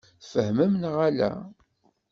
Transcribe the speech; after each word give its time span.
Tfehmem 0.23 0.73
neɣ 0.81 0.95
ala? 1.07 1.31